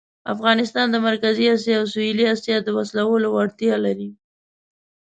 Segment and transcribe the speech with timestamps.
[0.33, 4.09] افغانستان د مرکزي آسیا او سویلي آسیا د وصلولو وړتیا لري.